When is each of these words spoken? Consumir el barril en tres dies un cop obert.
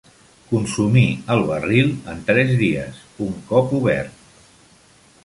Consumir 0.51 1.03
el 1.35 1.43
barril 1.49 1.93
en 2.13 2.23
tres 2.31 2.55
dies 2.63 3.05
un 3.27 3.37
cop 3.53 3.77
obert. 3.81 4.29